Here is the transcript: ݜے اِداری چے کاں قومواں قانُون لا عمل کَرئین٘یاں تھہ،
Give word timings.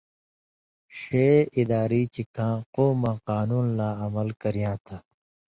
ݜے 0.97 1.27
اِداری 1.57 2.01
چے 2.13 2.23
کاں 2.35 2.55
قومواں 2.73 3.17
قانُون 3.27 3.65
لا 3.77 3.89
عمل 4.03 4.27
کَرئین٘یاں 4.41 4.77
تھہ، 4.85 4.97